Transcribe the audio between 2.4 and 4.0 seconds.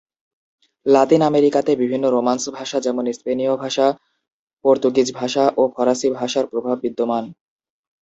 ভাষা যেমন স্পেনীয় ভাষা,